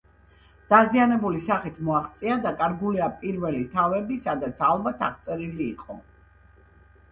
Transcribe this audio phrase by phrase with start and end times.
[0.69, 2.39] დაზიანებული სახით მოაღწია.
[2.47, 6.01] დაკარგულია პირველი თავები, სადაც, ალბათ, აღწერილი იყო